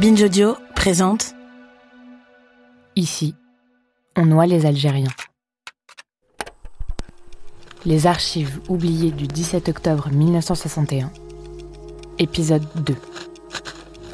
[0.00, 1.34] Binge Audio présente
[2.96, 3.34] Ici,
[4.16, 5.12] on noie les Algériens.
[7.84, 11.10] Les archives oubliées du 17 octobre 1961.
[12.18, 12.94] Épisode 2.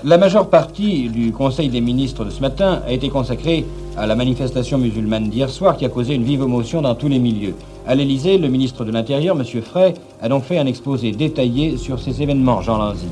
[0.03, 3.65] La majeure partie du Conseil des ministres de ce matin a été consacrée
[3.97, 7.21] à la manifestation musulmane d'hier soir qui a causé une vive émotion dans tous les
[7.21, 7.55] milieux.
[7.87, 9.63] À l'Élysée, le ministre de l'Intérieur, M.
[9.63, 13.07] Frey, a donc fait un exposé détaillé sur ces événements, Jean Lanzy.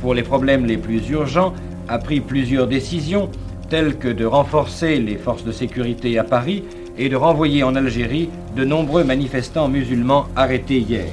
[0.00, 1.52] Pour les problèmes les plus urgents,
[1.88, 3.28] a pris plusieurs décisions,
[3.70, 6.64] telles que de renforcer les forces de sécurité à Paris
[6.96, 11.08] et de renvoyer en Algérie de nombreux manifestants musulmans arrêtés hier.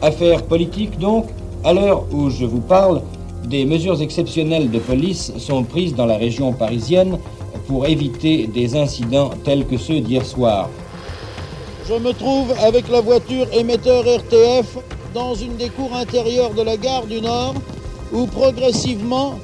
[0.00, 1.28] Affaire politique donc,
[1.64, 3.02] à l'heure où je vous parle,
[3.44, 7.18] des mesures exceptionnelles de police sont prises dans la région parisienne
[7.66, 10.68] pour éviter des incidents tels que ceux d'hier soir.
[11.88, 14.78] Je me trouve avec la voiture émetteur RTF
[15.14, 17.54] dans une des cours intérieures de la gare du Nord
[18.12, 19.34] où progressivement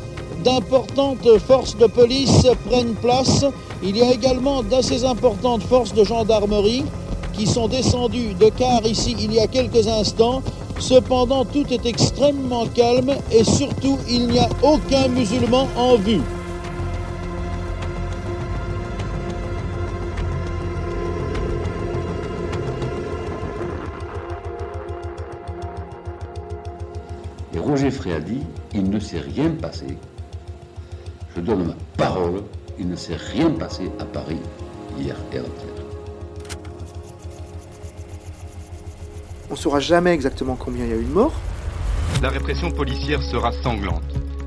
[0.44, 3.44] d'importantes forces de police prennent place.
[3.82, 6.84] Il y a également d'assez importantes forces de gendarmerie
[7.32, 10.42] qui sont descendues de car ici il y a quelques instants.
[10.80, 16.20] Cependant, tout est extrêmement calme et surtout, il n'y a aucun musulman en vue.
[27.54, 28.42] Et Roger Frey a dit,
[28.72, 29.98] il ne s'est rien passé.
[31.38, 32.42] Je donne ma parole,
[32.80, 34.40] il ne s'est rien passé à Paris
[34.98, 35.72] hier et avant-hier.
[39.48, 41.40] On ne saura jamais exactement combien il y a eu de morts.
[42.22, 44.02] La répression policière sera sanglante.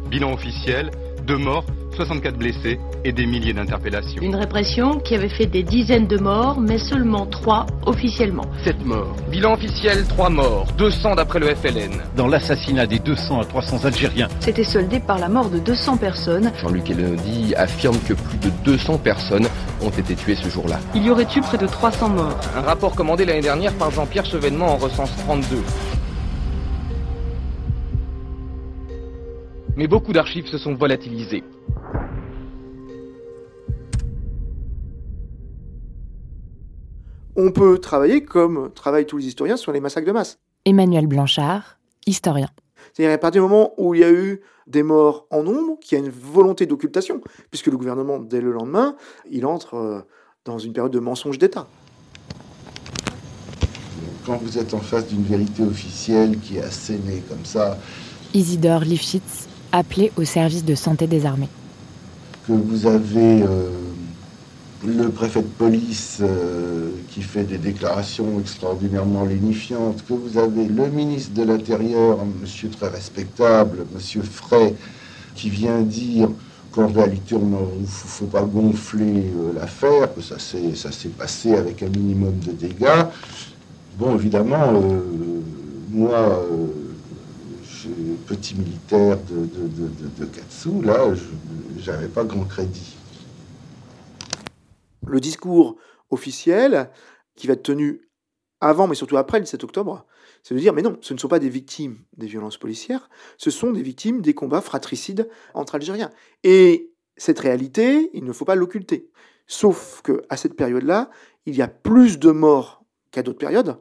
[0.10, 0.92] Bilan officiel,
[1.26, 1.66] deux morts,
[2.06, 4.24] 64 blessés et des milliers d'interpellations.
[4.24, 8.46] Une répression qui avait fait des dizaines de morts, mais seulement trois officiellement.
[8.64, 9.16] 7 morts.
[9.30, 10.66] Bilan officiel, 3 morts.
[10.80, 11.92] 200 d'après le FLN.
[12.16, 14.30] Dans l'assassinat des 200 à 300 Algériens.
[14.40, 16.52] C'était soldé par la mort de 200 personnes.
[16.60, 19.48] Jean-Luc Elodie affirme que plus de 200 personnes
[19.84, 20.80] ont été tuées ce jour-là.
[20.96, 22.40] Il y aurait eu près de 300 morts.
[22.58, 25.58] Un rapport commandé l'année dernière par Jean-Pierre Chevènement en recense 32.
[29.78, 31.44] Mais beaucoup d'archives se sont volatilisées.
[37.36, 40.38] On peut travailler comme travaillent tous les historiens sur les massacres de masse.
[40.66, 42.50] Emmanuel Blanchard, historien.
[42.94, 45.98] C'est-à-dire à partir du moment où il y a eu des morts en nombre, qu'il
[45.98, 48.96] y a une volonté d'occultation, puisque le gouvernement, dès le lendemain,
[49.30, 50.02] il entre euh,
[50.46, 51.68] dans une période de mensonge d'État.
[54.26, 57.78] Quand vous êtes en face d'une vérité officielle qui est assénée comme ça,
[58.34, 61.50] Isidore Lifshitz, appelé au service de santé des armées.
[62.48, 63.70] que vous avez euh,
[64.86, 70.88] le préfet de police euh, qui fait des déclarations extraordinairement lénifiantes, que vous avez le
[70.88, 74.74] ministre de l'Intérieur, monsieur très respectable, monsieur Frey,
[75.36, 76.30] qui vient dire
[76.72, 81.90] qu'en réalité, il ne faut pas gonfler euh, l'affaire, que ça s'est passé avec un
[81.90, 83.06] minimum de dégâts.
[84.00, 85.02] Bon, évidemment, euh,
[85.92, 86.44] moi,
[88.26, 91.14] petit militaire de, de, de, de, Katsu, là,
[91.78, 92.96] je n'avais pas grand crédit.
[95.06, 95.78] Le discours
[96.10, 96.90] officiel,
[97.36, 98.10] qui va être tenu
[98.60, 100.06] avant, mais surtout après le 17 octobre,
[100.44, 103.50] c'est de dire, mais non, ce ne sont pas des victimes des violences policières, ce
[103.50, 106.12] sont des victimes des combats fratricides entre Algériens.
[106.44, 109.10] Et cette réalité, il ne faut pas l'occulter.
[109.48, 111.10] Sauf que à cette période-là,
[111.46, 113.78] il y a plus de morts qu'à d'autres périodes,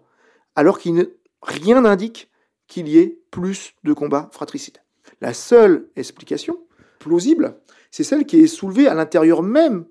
[0.56, 1.04] alors qu'il ne-
[1.42, 2.30] rien n'indique
[2.66, 4.78] qu'il y ait plus de combats fratricides.
[5.20, 6.58] La seule explication
[6.98, 7.60] plausible,
[7.90, 9.86] c'est celle qui est soulevée à l'intérieur même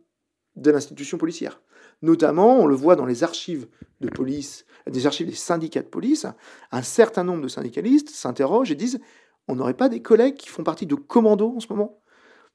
[0.61, 1.61] de l'institution policière.
[2.01, 3.67] Notamment, on le voit dans les archives
[4.01, 6.25] de police, des archives des syndicats de police,
[6.71, 9.00] un certain nombre de syndicalistes s'interrogent et disent
[9.47, 12.00] on n'aurait pas des collègues qui font partie de commandos en ce moment?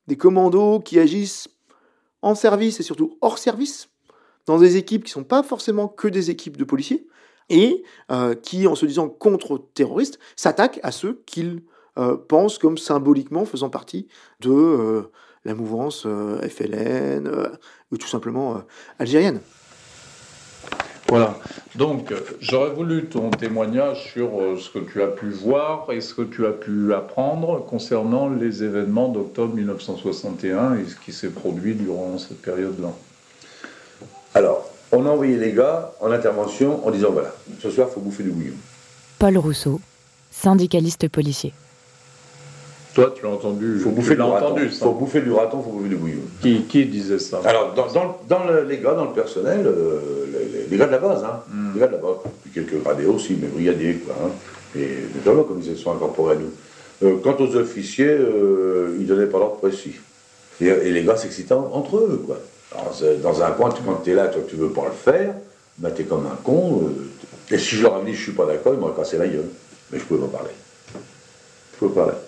[0.07, 1.49] Des commandos qui agissent
[2.23, 3.89] en service et surtout hors service,
[4.47, 7.07] dans des équipes qui ne sont pas forcément que des équipes de policiers,
[7.49, 11.63] et euh, qui, en se disant contre-terroristes, s'attaquent à ceux qu'ils
[11.99, 14.09] euh, pensent comme symboliquement faisant partie
[14.41, 15.11] de euh,
[15.45, 17.49] la mouvance euh, FLN, euh,
[17.91, 18.59] ou tout simplement euh,
[18.99, 19.41] algérienne.
[21.09, 21.37] Voilà.
[21.75, 26.15] Donc, j'aurais voulu ton témoignage sur euh, ce que tu as pu voir et ce
[26.15, 31.75] que tu as pu apprendre concernant les événements d'octobre 1961 et ce qui s'est produit
[31.75, 32.93] durant cette période-là.
[34.35, 38.01] Alors, on a envoyé les gars en intervention en disant voilà, ce soir, il faut
[38.01, 38.55] bouffer du bouillon.
[39.19, 39.81] Paul Rousseau,
[40.31, 41.53] syndicaliste policier.
[42.95, 43.81] Toi, tu l'as entendu.
[43.81, 44.57] Faut bouffer du raton.
[44.71, 44.85] ça.
[44.87, 46.21] Faut bouffer du raton, faut bouffer du bouillon.
[46.41, 47.41] Qui, qui disait ça?
[47.45, 49.99] Alors, dans, dans- dans le- les gars, dans le personnel, euh,
[50.71, 51.75] les, gars de la base, hein, Hmm.
[51.75, 54.15] les gars de la base, puis quelques gradés aussi, mais brigadiers, quoi.
[54.25, 54.31] Hein,
[54.79, 56.51] et notamment comme ils se sont incorporés à nous.
[57.09, 59.95] Euh, quant aux officiers, euh, ils donnaient pas l'ordre précis.
[60.61, 62.39] Et, et les gars s'excitaient en- entre eux, quoi.
[62.73, 65.35] Alors, dans un coin, tu- quand tu es là, toi, tu veux pas le faire,
[65.79, 66.83] bah, tu es comme un con.
[66.85, 69.27] euh, et si je leur avais dit je suis pas d'accord, ils m'auraient cassé la
[69.27, 69.49] gueule.
[69.91, 70.51] Mais je pouvais pas parler.
[71.73, 72.19] Je pouvais pas parler.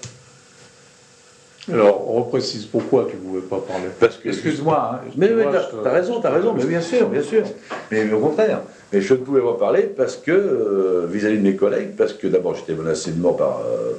[1.72, 3.88] Alors, reprécise pourquoi tu ne pouvais pas parler.
[3.98, 4.90] Parce que- Excuse-moi.
[4.94, 7.42] hein, Mais, mais excuse-moi, t'as je te- t'as raison, raison, mais bien sûr, bien sûr.
[7.90, 8.60] Mais, au contraire.
[8.92, 12.28] Mais je ne pouvais pas parler parce que, euh, vis-à-vis de mes collègues, parce que
[12.28, 13.62] d'abord j'étais menacé de mort par.
[13.66, 13.94] euh,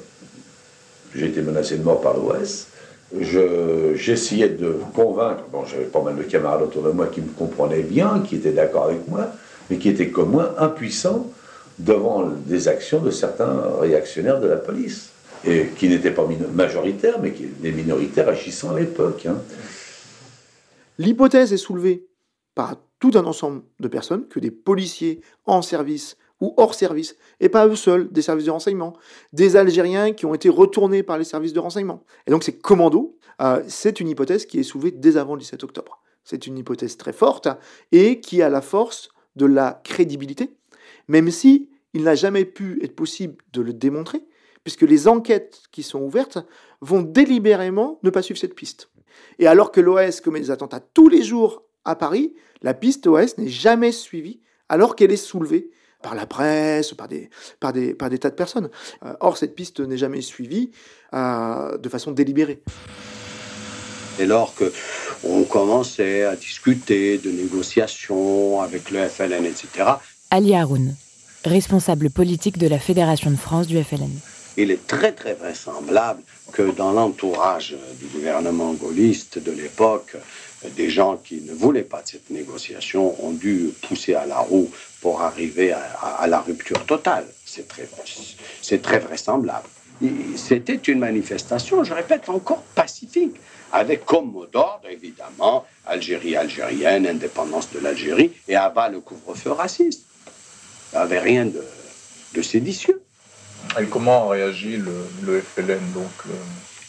[1.14, 2.68] j'ai été menacé de mort par l'OS.
[3.20, 5.44] Je- J'essayais de convaincre.
[5.52, 8.52] Bon, j'avais pas mal de camarades autour de moi qui me comprenaient bien, qui étaient
[8.52, 9.28] d'accord avec moi,
[9.70, 11.28] mais qui étaient comme moi impuissants
[11.80, 15.10] devant des actions de certains réactionnaires de la police.
[15.46, 19.26] Et qui n'étaient pas majoritaires, mais qui, des minoritaires agissant à l'époque.
[19.26, 19.42] hein.
[20.98, 22.08] L'hypothèse est soulevée
[22.56, 27.50] par tout un ensemble de personnes que des policiers en service ou hors service, et
[27.50, 28.94] pas eux seuls, des services de renseignement,
[29.34, 32.04] des Algériens qui ont été retournés par les services de renseignement.
[32.28, 35.64] Et donc ces commandos, euh, c'est une hypothèse qui est soulevée dès avant le 17
[35.64, 36.02] octobre.
[36.24, 37.48] C'est une hypothèse très forte
[37.92, 40.52] et qui a la force de la crédibilité,
[41.08, 44.22] même si il n'a jamais pu être possible de le démontrer,
[44.64, 46.40] puisque les enquêtes qui sont ouvertes
[46.82, 48.90] vont délibérément ne pas suivre cette piste.
[49.40, 53.38] Et alors que l'OS commet des attentats tous les jours à Paris, la piste OS
[53.38, 55.70] n'est jamais suivie alors qu'elle est soulevée
[56.02, 58.70] par la presse, par des, par des, par des tas de personnes.
[59.06, 60.72] Euh, or, cette piste n'est jamais suivie
[61.14, 62.62] euh, de façon délibérée.
[64.18, 64.72] Dès lors que
[65.24, 69.90] on commençait à discuter de négociations avec le FLN, etc.,
[70.30, 70.96] Ali Haroun,
[71.46, 74.12] responsable politique de la Fédération de France du FLN.
[74.58, 76.22] Il est très très vraisemblable
[76.52, 80.18] que dans l'entourage du gouvernement gaulliste de l'époque,
[80.76, 84.70] des gens qui ne voulaient pas de cette négociation ont dû pousser à la roue
[85.02, 87.28] pour arriver à, la rupture totale.
[87.46, 87.88] C'est très,
[88.80, 89.68] très vraisemblable.
[90.36, 93.36] C'était une manifestation, je répète, encore pacifique,
[93.72, 100.06] avec comme mot d'ordre, évidemment, Algérie algérienne, indépendance de l'Algérie, et abat le couvre-feu raciste.
[100.94, 101.64] Il n'y avait rien de,
[102.34, 103.02] de séditieux.
[103.80, 104.94] Et comment a réagi le,
[105.24, 106.34] le FLN donc euh,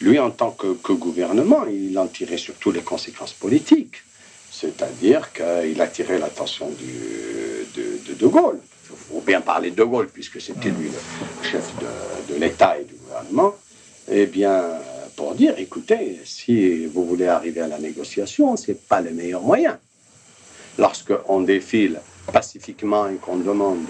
[0.01, 4.03] Lui, en tant que, gouvernement, il en tirait surtout les conséquences politiques.
[4.51, 8.59] C'est-à-dire qu'il attirait l'attention de De Gaulle.
[8.91, 12.77] Il faut bien parler de De Gaulle, puisque c'était lui le chef de, de l'État
[12.79, 13.55] et du gouvernement.
[14.11, 14.71] Eh bien,
[15.15, 19.41] pour dire, écoutez, si vous voulez arriver à la négociation, ce n'est pas le meilleur
[19.41, 19.77] moyen.
[20.77, 21.99] Lorsqu'on défile
[22.31, 23.85] pacifiquement et qu'on demande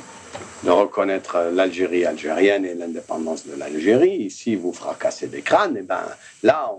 [0.64, 6.04] de reconnaître l'Algérie algérienne et l'indépendance de l'Algérie, si vous fracassez des crânes, eh ben,
[6.44, 6.72] là,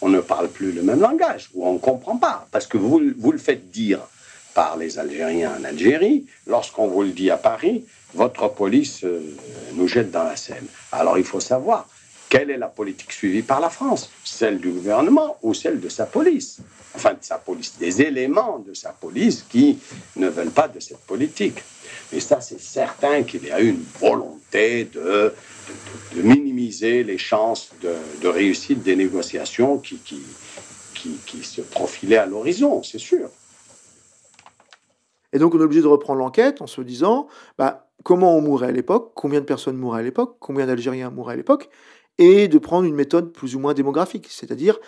[0.00, 3.00] on, ne parle plus le même langage, ou on ne comprend pas, parce que vous,
[3.18, 4.00] vous le faites dire
[4.54, 7.84] par les Algériens en Algérie, lorsqu'on vous le dit à Paris,
[8.14, 9.20] votre police euh,
[9.74, 10.66] nous jette dans la Seine.
[10.92, 11.86] Alors il faut savoir,
[12.28, 14.10] quelle est la politique suivie par la France?
[14.24, 16.58] Celle du gouvernement ou celle de sa police?
[16.94, 19.78] Enfin, de sa police, des éléments de sa police qui
[20.16, 21.62] ne veulent pas de cette politique.
[22.12, 25.32] Mais ça, c'est certain qu'il y a une volonté de,
[26.14, 29.98] minimiser les chances de, réussite des négociations qui,
[31.42, 33.28] se profilaient à l'horizon, c'est sûr.
[35.34, 38.68] Et donc on est obligé de reprendre l'enquête en se disant bah, comment on mourait
[38.68, 41.68] à l'époque, combien de personnes mouraient à l'époque, combien d'Algériens mouraient à l'époque,
[42.16, 44.78] et de prendre une méthode plus ou moins démographique, c'est-à-dire,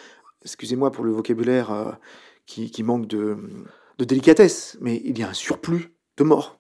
[0.43, 1.93] excusez-moi pour le vocabulaire euh,
[2.47, 3.37] qui, manque de
[3.99, 6.60] délicatesse, mais il y a un surplus de morts.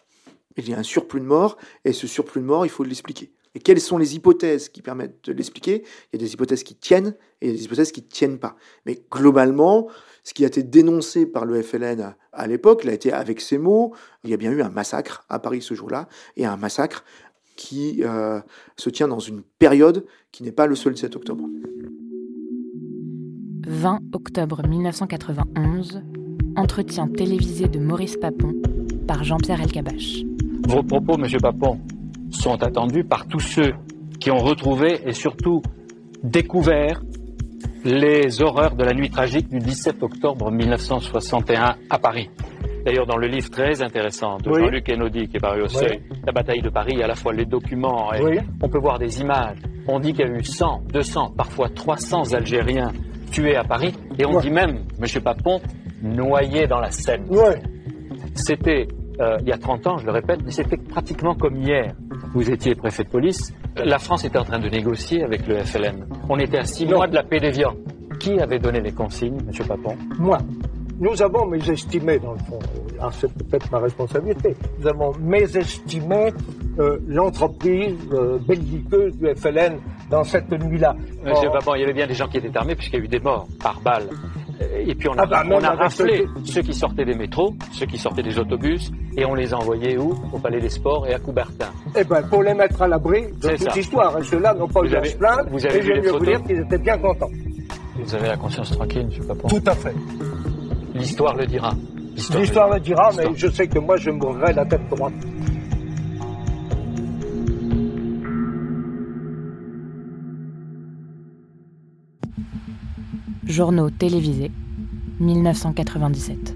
[0.56, 3.32] Il y a un surplus de morts, et ce surplus de morts, il faut l'expliquer.
[3.54, 5.82] Et quelles sont les hypothèses qui permettent de l'expliquer?
[6.12, 8.56] Il y a des hypothèses qui tiennent et des hypothèses qui ne tiennent pas.
[8.86, 9.88] Mais globalement,
[10.22, 13.58] ce qui a été dénoncé par le FLN à l'époque, il a été avec ces
[13.58, 13.92] mots,
[14.22, 17.04] il y a bien eu un massacre à Paris ce jour-là, et un massacre
[17.56, 18.40] qui euh,
[18.76, 21.44] se tient dans une période qui n'est pas le seul 17 octobre.
[23.66, 26.02] 20 octobre 1991,
[26.56, 28.54] entretien télévisé de Maurice Papon
[29.10, 30.22] par Jean-Pierre Elkabach.
[30.68, 31.80] Vos propos, Monsieur Papon,
[32.30, 33.72] sont attendus par tous ceux
[34.20, 35.62] qui ont retrouvé et surtout
[36.22, 37.02] découvert
[37.84, 42.30] les horreurs de la nuit tragique du 17 octobre 1961 à Paris.
[42.86, 46.32] D'ailleurs, dans le livre très intéressant de Jean-Luc Enodi qui est paru au Seuil, La
[46.32, 49.58] bataille de Paris, à la fois les documents, et on peut voir des images.
[49.88, 52.92] On dit qu'il y a eu 100, 200, parfois 300 Algériens
[53.32, 55.20] tués à Paris, et on dit même, M.
[55.20, 55.60] Papon,
[56.00, 57.26] noyés dans la Seine.
[58.34, 58.86] C'était
[59.20, 61.92] euh, il y a 30 ans, je le répète, mais c'était pratiquement comme hier.
[62.34, 66.06] Vous étiez préfet de police, la France était en train de négocier avec le FLN.
[66.28, 67.74] On était à six mois de la paix des viands.
[68.18, 69.66] Qui avait donné les consignes, M.
[69.66, 69.96] Papon?
[70.18, 70.38] Moi.
[71.00, 72.58] Nous avons mésestimé, dans le fond,
[73.00, 76.30] ah, c'est peut-être ma responsabilité, nous avons mésestimé
[76.78, 79.78] euh, l'entreprise euh, belliqueuse du FLN
[80.10, 80.94] dans cette nuit-là.
[81.24, 83.08] Monsieur Papon, il y avait bien des gens qui étaient armés puisqu'il y a eu
[83.08, 84.10] des morts par balles.
[84.60, 87.86] Et puis on a, ah bah, on a raflé ceux qui sortaient des métros, ceux
[87.86, 90.14] qui sortaient des autobus, et on les a envoyés où?
[90.32, 91.70] Au Palais des Sports et à Coubertin.
[91.96, 93.78] Eh bien, pour les mettre à l'abri de toute ça.
[93.78, 94.18] histoire.
[94.18, 96.42] Et ceux-là n'ont pas eu à se plaindre, vous avez et je vais vous dire
[96.42, 97.30] qu'ils étaient bien contents.
[97.96, 99.26] Vous avez la conscience tranquille, M.
[99.26, 99.48] Papon?
[99.48, 99.94] Tout à fait.
[100.94, 101.72] L'histoire le dira.
[102.34, 105.12] L'histoire le dira, mais je sais que moi, je mourrai la tête droite.
[113.50, 114.52] Journaux télévisés,
[115.18, 116.54] 1997.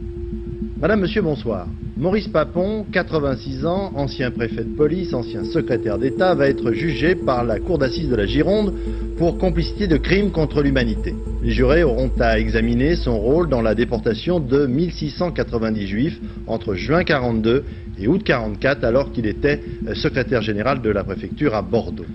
[0.80, 1.66] Madame, Monsieur, bonsoir.
[1.96, 7.44] Maurice Papon, 86 ans, ancien préfet de police, ancien secrétaire d'État, va être jugé par
[7.44, 8.74] la Cour d'assises de la Gironde
[9.18, 11.14] pour complicité de crimes contre l'humanité.
[11.42, 17.02] Les jurés auront à examiner son rôle dans la déportation de 1690 juifs entre juin
[17.02, 17.64] 42
[17.98, 19.60] et août 44 alors qu'il était
[19.94, 22.06] secrétaire général de la préfecture à Bordeaux.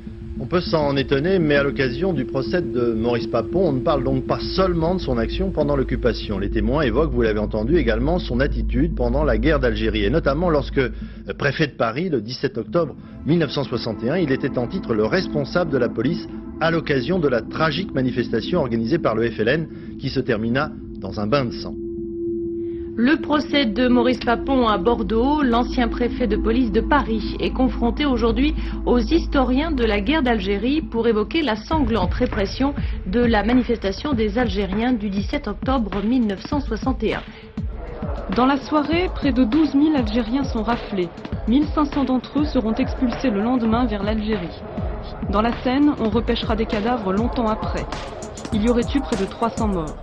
[0.49, 4.03] On peut s'en étonner, mais à l'occasion du procès de Maurice Papon, on ne parle
[4.03, 6.39] donc pas seulement de son action pendant l'occupation.
[6.39, 10.49] Les témoins évoquent, vous l'avez entendu, également son attitude pendant la guerre d'Algérie, et notamment
[10.49, 10.89] lorsque, euh,
[11.37, 12.95] préfet de Paris, le 17 octobre
[13.27, 16.27] 1961, il était en titre le responsable de la police
[16.61, 19.67] à l'occasion de la tragique manifestation organisée par le FLN
[19.99, 21.75] qui se termina dans un bain de sang.
[22.95, 28.05] Le procès de Maurice Papon à Bordeaux, l'ancien préfet de police de Paris, est confronté
[28.05, 28.53] aujourd'hui
[28.85, 32.73] aux historiens de la guerre d'Algérie pour évoquer la sanglante répression
[33.05, 37.21] de la manifestation des Algériens du 17 octobre 1961.
[38.35, 41.09] Dans la soirée, près de 12 000 Algériens sont raflés.
[41.47, 44.61] 1500 d'entre eux seront expulsés le lendemain vers l'Algérie.
[45.29, 47.85] Dans la Seine, on repêchera des cadavres longtemps après.
[48.53, 49.95] Il y aurait eu près de 300 morts.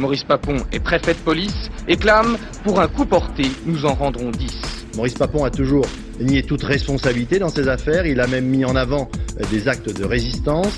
[0.00, 4.30] Maurice Papon est préfet de police et clame Pour un coup porté, nous en rendrons
[4.30, 4.50] 10.
[4.96, 5.84] Maurice Papon a toujours
[6.18, 8.06] nié toute responsabilité dans ces affaires.
[8.06, 9.10] Il a même mis en avant
[9.50, 10.72] des actes de résistance.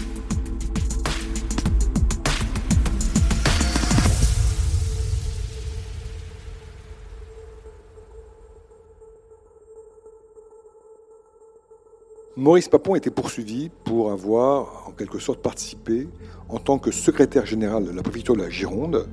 [12.43, 16.09] Maurice Papon était poursuivi pour avoir, en quelque sorte, participé,
[16.49, 19.09] en tant que secrétaire général de la préfecture de la Gironde,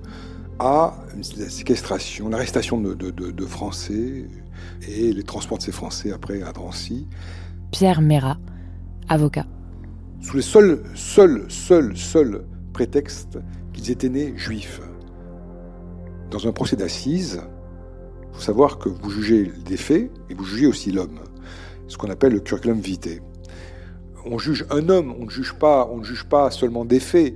[0.57, 0.97] à
[1.37, 4.25] la séquestration, l'arrestation de, Français
[4.87, 7.07] et les transports de ces Français après à Drancy.
[7.69, 8.39] Pierre Mérat,
[9.09, 9.45] avocat.
[10.21, 13.37] Sous les seuls, seuls, seuls, seuls prétextes
[13.73, 14.81] qu'ils étaient nés juifs.
[16.31, 17.43] Dans un procès d'assises,
[18.23, 21.19] il faut savoir que vous jugez des faits et vous jugez aussi l'homme
[21.89, 23.19] ce qu'on appelle le curriculum vitae.
[24.25, 27.35] On juge un homme, on ne juge pas, on ne juge pas seulement des faits.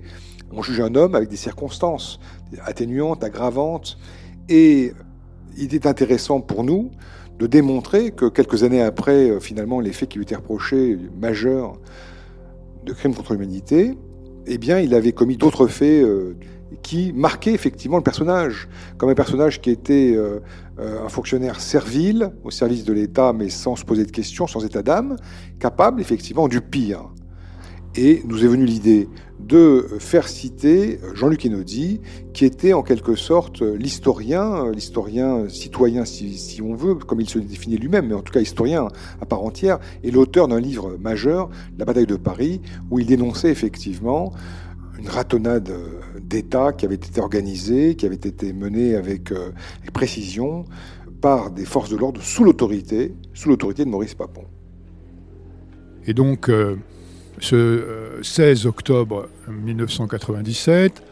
[0.52, 2.20] On juge un homme avec des circonstances
[2.64, 3.98] atténuantes, aggravantes.
[4.48, 4.94] Et
[5.58, 6.92] il est intéressant pour nous
[7.40, 11.80] de démontrer que quelques années après, euh, finalement, les faits qui lui étaient reprochés, majeurs,
[12.86, 13.98] de crimes contre l'humanité,
[14.48, 16.36] eh bien, il avait commis d'autres faits euh,
[16.82, 20.40] qui marquaient effectivement le personnage, comme un personnage qui était euh,
[20.80, 24.66] euh, un fonctionnaire servile au service de l'État, mais sans se poser de questions, sans
[24.66, 25.16] état d'âme,
[25.60, 27.10] capable effectivement du pire.
[27.96, 29.08] Et nous est venue l'idée
[29.40, 32.02] de faire citer Jean-Luc Enodi,
[32.34, 37.38] qui était en quelque sorte l'historien, l'historien citoyen si, si, on veut, comme il se
[37.40, 38.88] définit lui-même, mais en tout cas historien
[39.22, 43.52] à part entière, et l'auteur d'un livre majeur, La bataille de Paris, où il dénonçait
[43.52, 44.34] effectivement
[44.98, 45.72] une ratonnade
[46.22, 49.52] d'État qui avait été organisée, qui avait été menée avec, euh,
[49.94, 50.66] précision
[51.22, 54.46] par des forces de l'ordre sous l'autorité, sous l'autorité de Maurice Papon.
[56.06, 56.76] Et donc, euh,
[57.44, 61.04] ce 16 euh, octobre 1997,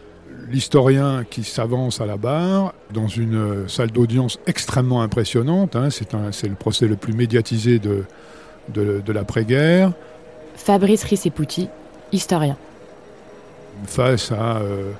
[0.49, 6.55] l'historien qui s'avance à la barre dans une salle d'audience extrêmement impressionnante, hein, c'est le
[6.55, 8.03] procès le plus médiatisé de,
[8.69, 9.93] de, de l'après-guerre.
[10.55, 11.69] Fabrice Rissepouti,
[12.11, 12.57] historien
[13.85, 14.91] face à euh,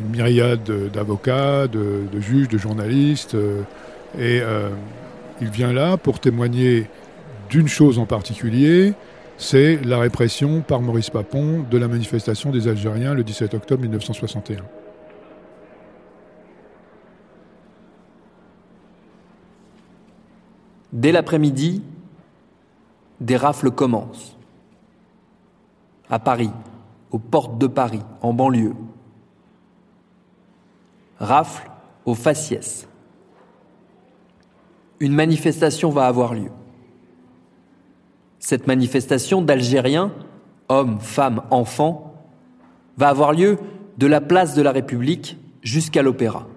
[0.00, 3.34] une myriade d'avocats, de, juges, de journalistes.
[3.34, 3.62] Euh,
[4.18, 4.68] et euh,
[5.40, 6.86] il vient là pour témoigner
[7.48, 8.94] d'une chose en particulier,
[9.40, 14.62] c'est la répression par Maurice Papon de la manifestation des Algériens le 17 octobre 1961.
[20.92, 21.82] Dès l'après-midi,
[23.20, 24.36] des rafles commencent.
[26.10, 26.50] À Paris,
[27.10, 28.74] aux portes de Paris, en banlieue.
[31.18, 31.70] Rafle
[32.04, 32.86] au faciès.
[34.98, 36.50] Une manifestation va avoir lieu.
[38.40, 40.12] Cette manifestation d'Algériens,
[40.68, 42.14] hommes, femmes, enfants,
[42.96, 43.58] va avoir lieu
[43.98, 46.48] de la place de la République jusqu'à l'opéra.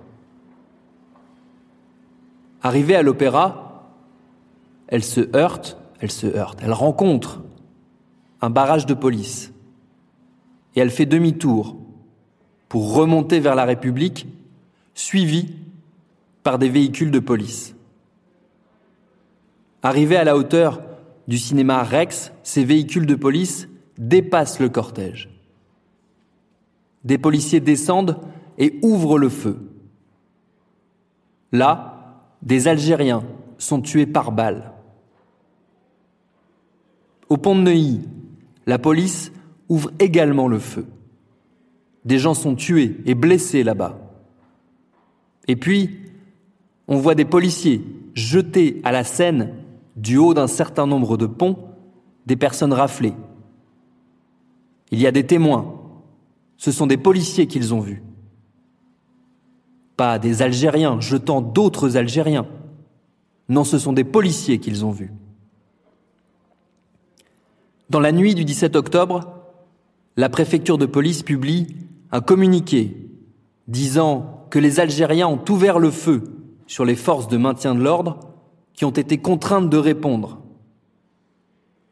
[2.62, 3.92] Arrivée à l'opéra,
[4.88, 7.42] elle se heurte, elle se heurte, elle rencontre
[8.42, 9.54] un barrage de police
[10.76, 11.78] et elle fait demi-tour
[12.70, 14.28] pour remonter vers la République,
[14.96, 15.54] suivie
[16.44, 17.76] par des véhicules de police.
[19.82, 20.82] Arrivée à la hauteur
[21.28, 25.30] du cinéma Rex, ces véhicules de police dépassent le cortège.
[27.04, 28.20] Des policiers descendent
[28.58, 29.58] et ouvrent le feu.
[31.52, 33.24] Là, des Algériens
[33.58, 34.72] sont tués par balles.
[37.30, 38.02] Au pont de Neuilly,
[38.66, 39.32] la police
[39.70, 40.86] ouvre également le feu.
[42.06, 44.00] Des gens sont tués et blessés là-bas.
[45.48, 46.00] Et puis,
[46.88, 47.82] on voit des policiers
[48.14, 49.54] jeter à la Seine,
[49.96, 51.58] du haut d'un certain nombre de ponts,
[52.26, 53.14] des personnes raflées.
[54.92, 55.80] Il y a des témoins.
[56.58, 58.04] Ce sont des policiers qu'ils ont vus.
[59.98, 62.48] Pas des Algériens jetant d'autres Algériens.
[63.50, 65.12] Non, ce sont des policiers qu'ils ont vus.
[67.90, 69.34] Dans la nuit du 17 octobre,
[70.16, 71.76] la préfecture de police publie
[72.12, 73.10] un communiqué
[73.68, 76.24] disant que les Algériens ont ouvert le feu
[76.68, 78.33] sur les forces de maintien de l'ordre
[78.74, 80.42] qui ont été contraintes de répondre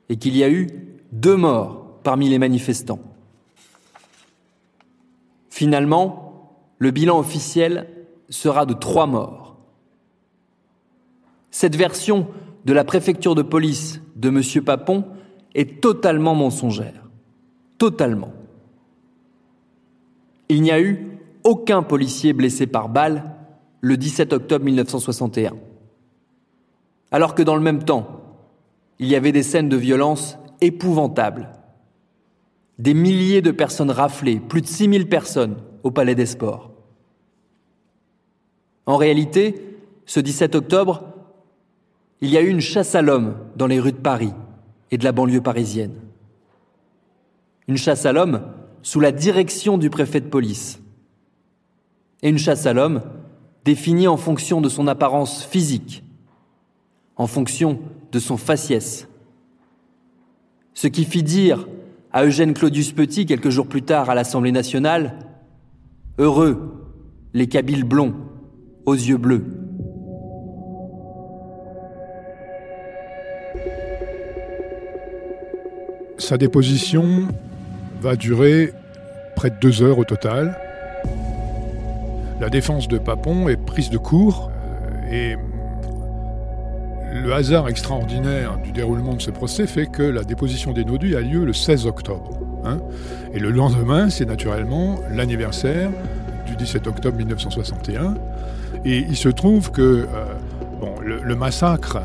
[0.09, 0.67] et qu'il y a eu
[1.11, 3.00] deux morts parmi les manifestants.
[5.50, 7.88] Finalement, le bilan officiel
[8.29, 9.57] sera de trois morts.
[11.51, 12.27] Cette version
[12.65, 14.63] de la préfecture de police de M.
[14.63, 15.05] Papon
[15.53, 17.09] est totalement mensongère.
[17.77, 18.33] Totalement.
[20.50, 23.35] Il n'y a eu aucun policier blessé par balle
[23.81, 25.53] le 17 octobre 1961.
[27.11, 28.21] Alors que dans le même temps,
[29.00, 31.50] il y avait des scènes de violence épouvantables.
[32.79, 36.71] Des milliers de personnes raflées, plus de 6000 personnes au Palais des Sports.
[38.85, 41.03] En réalité, ce 17 octobre,
[42.21, 44.33] il y a eu une chasse à l'homme dans les rues de Paris
[44.91, 45.95] et de la banlieue parisienne.
[47.67, 48.41] Une chasse à l'homme
[48.83, 50.81] sous la direction du préfet de police.
[52.21, 53.01] Et une chasse à l'homme
[53.65, 56.03] définie en fonction de son apparence physique,
[57.22, 57.77] en fonction
[58.12, 59.07] de son faciès.
[60.74, 61.68] Ce qui fit dire
[62.12, 65.20] à Eugène Claudius Petit quelques jours plus tard à l'Assemblée nationale
[66.18, 66.90] Heureux
[67.36, 68.16] les Kabyles blonds
[68.88, 69.46] aux yeux bleus.
[76.18, 77.27] Sa déposition
[78.01, 78.74] va durer
[79.36, 80.57] près de deux heures au total.
[82.40, 84.50] La défense de Papon est prise de court
[85.12, 85.38] euh, et
[87.13, 91.21] le hasard extraordinaire du déroulement de ce procès fait que la déposition des nodus a
[91.21, 92.31] lieu le 16 octobre.
[92.63, 92.77] Hein.
[93.33, 95.89] et le lendemain, c'est naturellement l'anniversaire
[96.45, 98.13] du 17 octobre 1961.
[98.85, 102.00] Et il se trouve que euh, le, massacre,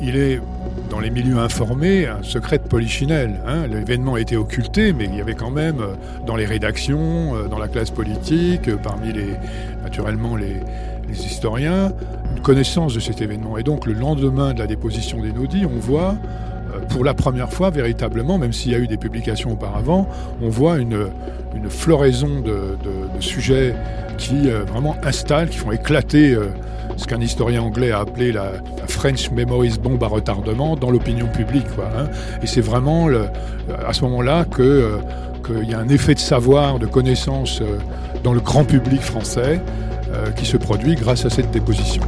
[0.00, 0.40] il est
[0.88, 3.38] dans les milieux informés un secret de polichinelle.
[3.46, 3.66] Hein.
[3.66, 5.94] L'événement a été occulté, mais il y avait quand même euh,
[6.26, 9.34] dans les rédactions, euh, dans la classe politique, parmi les,
[9.82, 10.62] naturellement les
[11.10, 11.92] historiens,
[12.34, 13.58] une connaissance de cet événement.
[13.58, 16.16] Et donc le lendemain de la déposition des nodis, on voit
[16.74, 20.08] euh, pour la première fois véritablement, même s'il y a eu des publications auparavant,
[20.42, 21.06] on voit une,
[21.54, 22.76] une floraison de,
[23.20, 23.74] sujets
[24.16, 26.48] qui euh, vraiment installent, qui font éclater euh,
[26.96, 28.52] ce qu'un historien anglais a appelé la,
[28.86, 31.66] French Memories Bomb à retardement dans l'opinion publique.
[31.78, 32.08] Hein.
[32.42, 33.08] Et c'est vraiment
[33.86, 37.60] à ce moment-là qu'il y a un effet de savoir, de connaissance
[38.24, 39.60] dans le grand public français
[40.36, 42.02] qui se produit grâce à cette déposition.